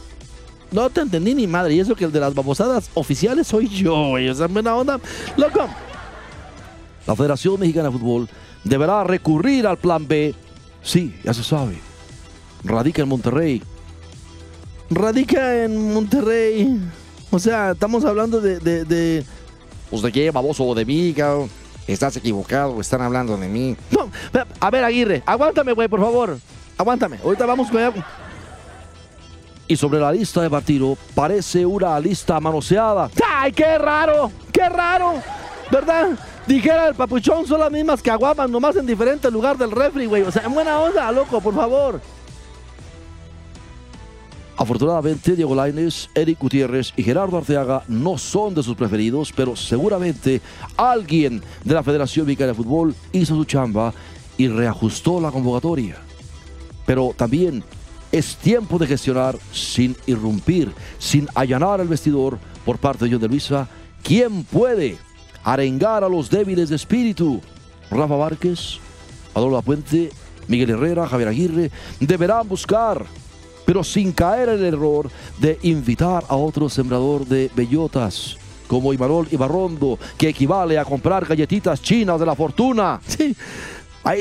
No 0.70 0.88
te 0.90 1.00
entendí 1.00 1.34
ni 1.34 1.48
madre. 1.48 1.74
Y 1.74 1.80
eso 1.80 1.96
que 1.96 2.04
el 2.04 2.12
de 2.12 2.20
las 2.20 2.34
babosadas 2.34 2.88
oficiales 2.94 3.48
soy 3.48 3.68
yo, 3.68 4.10
güey. 4.10 4.28
O 4.28 4.34
sea, 4.34 4.46
buena 4.46 4.76
onda. 4.76 5.00
Loco. 5.36 5.68
La 7.08 7.16
Federación 7.16 7.58
Mexicana 7.58 7.88
de 7.88 7.98
Fútbol 7.98 8.28
deberá 8.64 9.02
recurrir 9.02 9.66
al 9.66 9.78
plan 9.78 10.06
B. 10.06 10.34
Sí, 10.82 11.18
ya 11.24 11.32
se 11.32 11.42
sabe. 11.42 11.78
Radica 12.62 13.00
en 13.00 13.08
Monterrey. 13.08 13.62
Radica 14.90 15.64
en 15.64 15.94
Monterrey. 15.94 16.78
O 17.30 17.38
sea, 17.38 17.70
estamos 17.70 18.04
hablando 18.04 18.42
de, 18.42 18.58
de, 18.58 18.84
de- 18.84 19.24
Pues 19.90 20.02
de 20.02 20.12
qué, 20.12 20.30
baboso, 20.30 20.74
de 20.74 20.84
mí, 20.84 21.14
cabrón. 21.16 21.48
Estás 21.86 22.14
equivocado, 22.18 22.78
están 22.78 23.00
hablando 23.00 23.38
de 23.38 23.48
mí. 23.48 23.74
A 24.60 24.70
ver, 24.70 24.84
Aguirre, 24.84 25.22
aguántame, 25.24 25.72
güey, 25.72 25.88
por 25.88 26.00
favor. 26.00 26.38
Aguántame. 26.76 27.18
Ahorita 27.24 27.46
vamos 27.46 27.70
con... 27.70 27.80
Y 29.66 29.76
sobre 29.76 29.98
la 29.98 30.12
lista 30.12 30.42
de 30.42 30.50
partido 30.50 30.96
parece 31.14 31.64
una 31.64 31.98
lista 31.98 32.38
manoseada. 32.38 33.10
¡Ay, 33.26 33.52
qué 33.52 33.78
raro! 33.78 34.30
¡Qué 34.52 34.60
Qué 34.60 34.68
raro, 34.68 35.14
¿verdad? 35.70 36.18
Dijera 36.48 36.88
el 36.88 36.94
papuchón, 36.94 37.46
son 37.46 37.60
las 37.60 37.70
mismas 37.70 38.00
que 38.00 38.10
aguaban, 38.10 38.50
nomás 38.50 38.74
en 38.76 38.86
diferente 38.86 39.30
lugar 39.30 39.58
del 39.58 39.70
refri, 39.70 40.06
güey. 40.06 40.22
O 40.22 40.32
sea, 40.32 40.44
en 40.46 40.54
buena 40.54 40.80
onda, 40.80 41.12
loco, 41.12 41.42
por 41.42 41.54
favor. 41.54 42.00
Afortunadamente, 44.56 45.36
Diego 45.36 45.54
Lainez, 45.54 46.08
Eric 46.14 46.38
Gutiérrez 46.40 46.94
y 46.96 47.02
Gerardo 47.02 47.36
Arteaga 47.36 47.82
no 47.86 48.16
son 48.16 48.54
de 48.54 48.62
sus 48.62 48.74
preferidos, 48.76 49.30
pero 49.30 49.56
seguramente 49.56 50.40
alguien 50.78 51.42
de 51.64 51.74
la 51.74 51.82
Federación 51.82 52.24
Mexicana 52.24 52.48
de 52.48 52.54
Fútbol 52.54 52.94
hizo 53.12 53.36
su 53.36 53.44
chamba 53.44 53.92
y 54.38 54.48
reajustó 54.48 55.20
la 55.20 55.30
convocatoria. 55.30 55.98
Pero 56.86 57.12
también 57.14 57.62
es 58.10 58.36
tiempo 58.36 58.78
de 58.78 58.86
gestionar 58.86 59.36
sin 59.52 59.94
irrumpir, 60.06 60.72
sin 60.98 61.28
allanar 61.34 61.82
el 61.82 61.88
vestidor 61.88 62.38
por 62.64 62.78
parte 62.78 63.04
de 63.04 63.10
John 63.10 63.20
de 63.20 63.28
Luisa. 63.28 63.68
¿Quién 64.02 64.44
puede 64.44 64.96
arengar 65.42 66.04
a 66.04 66.08
los 66.08 66.28
débiles 66.30 66.68
de 66.68 66.76
espíritu? 66.76 67.40
Rafa 67.90 68.16
Márquez, 68.16 68.78
Adolfo 69.34 69.62
Puente, 69.62 70.10
Miguel 70.46 70.70
Herrera, 70.70 71.06
Javier 71.06 71.28
Aguirre 71.28 71.70
deberán 72.00 72.48
buscar 72.48 73.04
pero 73.68 73.84
sin 73.84 74.12
caer 74.12 74.48
en 74.48 74.60
el 74.60 74.72
error 74.72 75.10
de 75.38 75.58
invitar 75.60 76.24
a 76.26 76.36
otro 76.36 76.70
sembrador 76.70 77.26
de 77.26 77.50
bellotas 77.54 78.38
como 78.66 78.94
Imanol 78.94 79.28
Ibarrondo, 79.30 79.98
que 80.16 80.30
equivale 80.30 80.78
a 80.78 80.86
comprar 80.86 81.26
galletitas 81.26 81.82
chinas 81.82 82.18
de 82.18 82.24
la 82.24 82.34
fortuna. 82.34 82.98
Sí. 83.06 83.36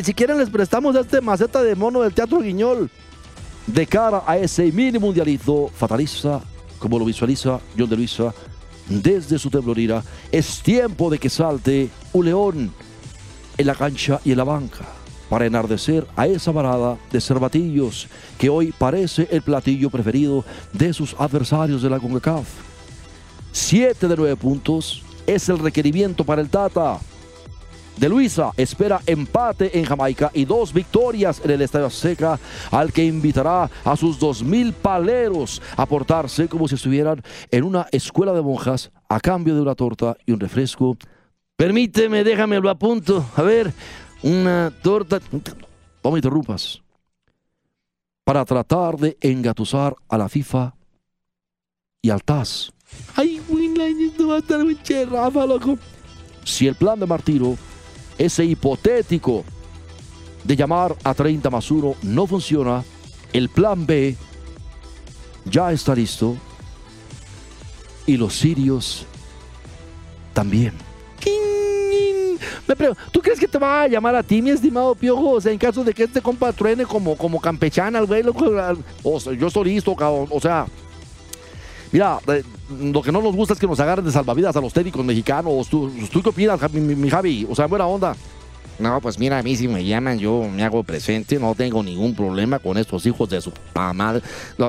Si 0.03 0.13
quieren 0.13 0.37
les 0.37 0.49
prestamos 0.49 0.93
este 0.97 1.21
maceta 1.21 1.63
de 1.63 1.75
mono 1.75 2.01
del 2.01 2.13
Teatro 2.13 2.41
Guiñol. 2.41 2.89
De 3.65 3.87
cara 3.87 4.23
a 4.27 4.37
ese 4.37 4.69
mini 4.69 4.99
mundialito 4.99 5.69
fatalista, 5.73 6.41
como 6.77 6.99
lo 6.99 7.05
visualiza 7.05 7.57
John 7.77 7.89
de 7.89 7.95
Luisa, 7.95 8.33
desde 8.89 9.39
su 9.39 9.49
temblorira, 9.49 10.03
es 10.31 10.61
tiempo 10.61 11.09
de 11.09 11.19
que 11.19 11.29
salte 11.29 11.89
un 12.13 12.25
león 12.25 12.73
en 13.57 13.67
la 13.67 13.75
cancha 13.75 14.19
y 14.23 14.31
en 14.31 14.37
la 14.37 14.43
banca 14.43 14.85
para 15.29 15.45
enardecer 15.45 16.07
a 16.15 16.27
esa 16.27 16.51
varada 16.51 16.97
de 17.11 17.19
cervatillos 17.19 18.07
que 18.37 18.49
hoy 18.49 18.73
parece 18.77 19.27
el 19.31 19.41
platillo 19.41 19.89
preferido 19.89 20.45
de 20.73 20.93
sus 20.93 21.15
adversarios 21.19 21.81
de 21.81 21.89
la 21.89 21.99
CONCACAF. 21.99 22.47
Siete 23.51 24.07
de 24.07 24.15
nueve 24.15 24.35
puntos 24.35 25.03
es 25.25 25.49
el 25.49 25.59
requerimiento 25.59 26.23
para 26.23 26.41
el 26.41 26.49
Tata. 26.49 26.99
De 27.97 28.07
Luisa 28.07 28.51
espera 28.57 29.01
empate 29.07 29.77
en 29.77 29.83
Jamaica 29.83 30.29
y 30.31 30.45
dos 30.45 30.71
victorias 30.71 31.41
en 31.43 31.51
el 31.51 31.63
Estadio 31.63 31.89
Seca, 31.89 32.39
al 32.69 32.93
que 32.93 33.03
invitará 33.03 33.69
a 33.83 33.95
sus 33.95 34.19
dos 34.19 34.43
mil 34.43 34.71
paleros 34.71 35.61
a 35.75 35.85
portarse 35.87 36.47
como 36.47 36.67
si 36.67 36.75
estuvieran 36.75 37.23
en 37.49 37.63
una 37.63 37.87
escuela 37.91 38.33
de 38.33 38.43
monjas 38.43 38.91
a 39.09 39.19
cambio 39.19 39.55
de 39.55 39.61
una 39.61 39.73
torta 39.73 40.15
y 40.27 40.31
un 40.31 40.39
refresco. 40.39 40.95
Permíteme, 41.55 42.23
déjame 42.23 42.59
lo 42.59 42.69
apunto. 42.69 43.25
A 43.35 43.41
ver, 43.41 43.73
una 44.21 44.71
torta. 44.83 45.19
No 46.03 46.11
me 46.11 46.19
interrumpas. 46.19 46.83
Para 48.23 48.45
tratar 48.45 48.97
de 48.97 49.17
engatusar 49.21 49.95
a 50.07 50.17
la 50.19 50.29
FIFA 50.29 50.75
y 52.01 52.11
al 52.11 52.23
TAS. 52.23 52.71
Ay, 53.15 53.41
esto 54.07 54.27
va 54.27 54.35
a 54.35 54.39
estar 54.39 54.63
muy 54.63 54.77
loco. 55.47 55.79
Si 56.43 56.67
el 56.67 56.75
plan 56.75 56.99
de 56.99 57.05
Martiro, 57.05 57.57
ese 58.17 58.45
hipotético 58.45 59.43
de 60.43 60.55
llamar 60.55 60.95
a 61.03 61.13
30 61.13 61.49
más 61.49 61.69
1 61.69 61.95
no 62.03 62.27
funciona, 62.27 62.83
el 63.33 63.49
plan 63.49 63.85
B 63.85 64.15
ya 65.45 65.71
está 65.71 65.93
listo 65.93 66.35
y 68.05 68.17
los 68.17 68.33
sirios 68.35 69.05
también. 70.33 70.73
¿tú 73.11 73.21
crees 73.21 73.39
que 73.39 73.47
te 73.47 73.57
va 73.57 73.83
a 73.83 73.87
llamar 73.87 74.15
a 74.15 74.23
ti, 74.23 74.41
mi 74.41 74.49
estimado 74.49 74.95
Piojo? 74.95 75.31
O 75.31 75.41
sea, 75.41 75.51
en 75.51 75.57
caso 75.57 75.83
de 75.83 75.93
que 75.93 76.03
este 76.03 76.21
compa 76.21 76.51
truene 76.53 76.85
como, 76.85 77.17
como 77.17 77.39
campechana, 77.39 78.01
güey, 78.01 78.23
loco. 78.23 78.45
O 79.03 79.19
yo 79.33 79.47
estoy 79.47 79.65
listo. 79.65 79.95
O 79.97 80.39
sea, 80.39 80.65
mira, 81.91 82.19
eh, 82.27 82.43
lo 82.69 83.01
que 83.01 83.11
no 83.11 83.21
nos 83.21 83.35
gusta 83.35 83.53
es 83.53 83.59
que 83.59 83.67
nos 83.67 83.79
agarren 83.79 84.05
de 84.05 84.11
salvavidas 84.11 84.55
a 84.55 84.61
los 84.61 84.73
técnicos 84.73 85.03
mexicanos. 85.03 85.67
¿Tú, 85.69 85.91
¿tú 86.11 86.21
qué 86.21 86.29
opinas, 86.29 86.59
mi, 86.73 86.95
mi, 86.95 87.09
Javi? 87.09 87.47
O 87.49 87.55
sea, 87.55 87.67
buena 87.67 87.87
onda. 87.87 88.15
No, 88.79 89.01
pues 89.01 89.17
mira, 89.17 89.39
a 89.39 89.43
mí 89.43 89.55
si 89.55 89.67
me 89.67 89.83
llaman, 89.83 90.19
yo 90.19 90.47
me 90.53 90.63
hago 90.63 90.83
presente, 90.83 91.39
no 91.39 91.55
tengo 91.55 91.81
ningún 91.81 92.13
problema 92.13 92.59
con 92.59 92.77
estos 92.77 93.05
hijos 93.07 93.27
de 93.29 93.41
su 93.41 93.51
mamá. 93.73 94.21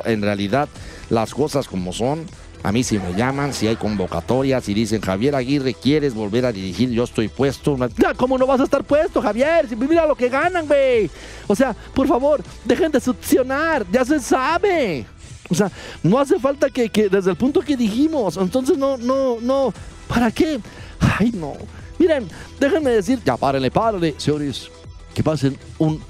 En 0.06 0.22
realidad, 0.22 0.68
las 1.11 1.34
cosas 1.34 1.68
como 1.68 1.92
son, 1.92 2.24
a 2.62 2.72
mí 2.72 2.82
si 2.82 2.98
me 2.98 3.12
llaman, 3.14 3.52
si 3.52 3.66
hay 3.66 3.76
convocatorias 3.76 4.68
y 4.68 4.74
dicen, 4.74 5.00
Javier 5.00 5.34
Aguirre, 5.34 5.74
¿quieres 5.74 6.14
volver 6.14 6.46
a 6.46 6.52
dirigir? 6.52 6.90
Yo 6.90 7.04
estoy 7.04 7.28
puesto. 7.28 7.76
¿Cómo 8.16 8.38
no 8.38 8.46
vas 8.46 8.61
a 8.61 8.64
estar 8.64 8.82
puesto, 8.82 9.20
Javier? 9.20 9.68
Mira 9.76 10.06
lo 10.06 10.16
que 10.16 10.28
ganan, 10.28 10.66
güey. 10.66 11.11
O 11.46 11.54
sea, 11.54 11.76
por 11.94 12.08
favor, 12.08 12.42
dejen 12.64 12.90
de 12.90 13.00
succionar. 13.00 13.84
Ya 13.92 14.04
se 14.04 14.20
sabe. 14.20 15.06
O 15.50 15.54
sea, 15.54 15.70
no 16.02 16.18
hace 16.18 16.38
falta 16.38 16.70
que, 16.70 16.88
que 16.88 17.08
desde 17.08 17.30
el 17.30 17.37
punto 17.37 17.61
que 17.61 17.76
dijimos. 17.76 18.37
Entonces, 18.37 18.76
no, 18.76 18.96
no, 18.96 19.38
no. 19.40 19.72
¿Para 20.06 20.30
qué? 20.30 20.61
Ay, 21.00 21.32
no. 21.34 21.54
Miren, 21.98 22.28
déjenme 22.58 22.90
decir. 22.90 23.20
Ya, 23.24 23.37
párenle, 23.37 23.70
párenle, 23.70 24.14
señores. 24.18 24.70
Que 25.14 25.22
pasen 25.22 25.58
un 25.78 26.00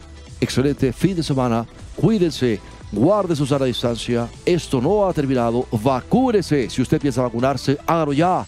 excelente 0.40 0.92
fin 0.92 1.16
de 1.16 1.22
semana. 1.22 1.66
Cuídense 1.96 2.60
guarde 2.92 3.36
su 3.36 3.46
sana 3.46 3.64
distancia. 3.64 4.28
Esto 4.44 4.80
no 4.80 5.06
ha 5.06 5.12
terminado. 5.12 5.66
Vacúrese. 5.70 6.70
Si 6.70 6.82
usted 6.82 7.00
piensa 7.00 7.22
vacunarse, 7.22 7.78
hágalo 7.86 8.12
ya. 8.12 8.46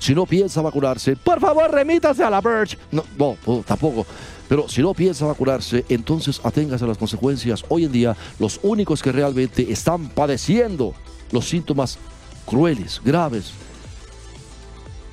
Si 0.00 0.14
no 0.14 0.24
piensa 0.24 0.62
vacunarse, 0.62 1.14
por 1.14 1.40
favor 1.40 1.70
remítase 1.70 2.24
a 2.24 2.30
la 2.30 2.40
Birch. 2.40 2.76
No, 2.90 3.04
no, 3.18 3.36
tampoco. 3.66 4.06
Pero 4.48 4.66
si 4.66 4.80
no 4.80 4.94
piensa 4.94 5.26
vacunarse, 5.26 5.84
entonces 5.90 6.40
aténgase 6.42 6.84
a 6.84 6.88
las 6.88 6.96
consecuencias. 6.96 7.62
Hoy 7.68 7.84
en 7.84 7.92
día, 7.92 8.16
los 8.38 8.58
únicos 8.62 9.02
que 9.02 9.12
realmente 9.12 9.70
están 9.70 10.08
padeciendo 10.08 10.94
los 11.32 11.46
síntomas 11.46 11.98
crueles, 12.46 13.02
graves 13.04 13.52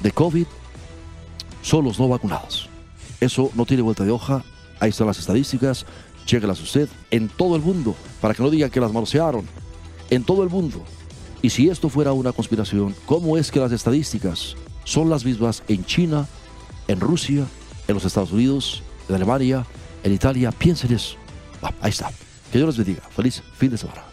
de 0.02 0.12
COVID 0.12 0.45
son 1.62 1.84
los 1.84 2.00
no 2.00 2.08
vacunados. 2.08 2.69
Eso 3.19 3.52
no 3.56 3.65
tiene 3.65 3.84
vuelta 3.84 4.06
de 4.06 4.12
hoja. 4.12 4.41
Ahí 4.80 4.91
están 4.91 5.08
las 5.08 5.19
estadísticas. 5.19 5.86
Chéquelas 6.26 6.62
usted 6.62 6.88
en 7.12 7.28
todo 7.28 7.58
el 7.58 7.62
mundo, 7.62 7.93
para 8.21 8.34
que 8.34 8.41
no 8.41 8.50
digan 8.50 8.69
que 8.69 8.80
las 8.80 8.93
manosearon. 8.93 9.45
En 10.10 10.23
todo 10.23 10.43
el 10.43 10.50
mundo. 10.50 10.82
Y 11.41 11.50
si 11.50 11.67
esto 11.67 11.89
fuera 11.89 12.13
una 12.13 12.32
conspiración, 12.32 12.95
¿cómo 13.06 13.38
es 13.38 13.52
que 13.52 13.60
las 13.60 13.73
estadísticas 13.73 14.56
son 14.88 15.10
las 15.10 15.26
mismas 15.26 15.63
en 15.67 15.84
China, 15.84 16.26
en 16.88 17.02
Rusia, 17.02 17.45
en 17.89 17.93
los 17.93 18.06
Estados 18.06 18.32
Unidos, 18.32 18.84
en 19.10 19.15
Alemania, 19.15 19.65
en 20.02 20.13
Italia? 20.13 20.50
Piensen 20.54 20.93
eso. 20.93 21.17
ahí 21.82 21.89
está. 21.89 22.10
Que 22.52 22.60
Dios 22.60 22.67
les 22.67 22.78
bendiga. 22.78 23.06
Feliz 23.10 23.43
fin 23.58 23.69
de 23.69 23.78
semana. 23.78 24.04